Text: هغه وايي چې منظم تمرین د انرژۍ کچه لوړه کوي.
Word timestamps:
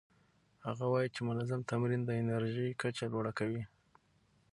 هغه 0.67 0.85
وايي 0.91 1.09
چې 1.15 1.21
منظم 1.29 1.61
تمرین 1.71 2.01
د 2.05 2.09
انرژۍ 2.21 2.69
کچه 2.81 3.05
لوړه 3.13 3.31
کوي. 3.39 3.63